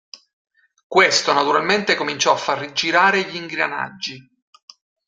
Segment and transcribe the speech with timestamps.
[0.87, 4.17] Questo naturalmente cominciò a far girare gli ingranaggi!